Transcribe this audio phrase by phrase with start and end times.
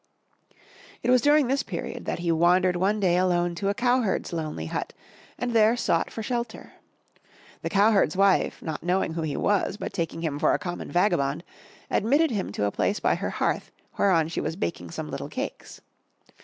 [1.03, 4.65] It was during this period, that he wandered one day alone to a cowherd's lonely
[4.65, 4.93] hut,
[5.37, 6.73] and there sought for shelter.
[7.61, 11.43] The cowherd's wife, not knowing who he was, but taking him for a common vagabond,
[11.91, 13.69] admitted him to a place by her hearth,
[13.99, 15.81] whereon she was baking some little cakes.